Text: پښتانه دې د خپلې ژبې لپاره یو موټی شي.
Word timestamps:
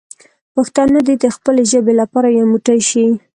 پښتانه 0.55 0.99
دې 1.07 1.15
د 1.23 1.25
خپلې 1.35 1.63
ژبې 1.71 1.93
لپاره 2.01 2.27
یو 2.37 2.45
موټی 2.51 2.79
شي. 2.89 3.05